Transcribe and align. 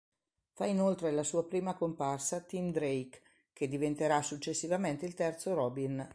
Fa 0.53 0.65
inoltre 0.65 1.11
la 1.11 1.21
sua 1.21 1.47
prima 1.47 1.75
comparsa 1.75 2.39
Tim 2.39 2.71
Drake, 2.71 3.21
che 3.53 3.67
diventerà 3.67 4.23
successivamente 4.23 5.05
il 5.05 5.13
terzo 5.13 5.53
Robin. 5.53 6.09